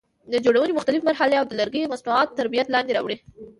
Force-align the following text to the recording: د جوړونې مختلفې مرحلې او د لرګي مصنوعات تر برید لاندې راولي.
د 0.31 0.33
جوړونې 0.45 0.73
مختلفې 0.77 1.05
مرحلې 1.09 1.35
او 1.37 1.45
د 1.47 1.53
لرګي 1.59 1.81
مصنوعات 1.93 2.29
تر 2.37 2.45
برید 2.51 2.67
لاندې 2.71 2.91
راولي. 2.95 3.17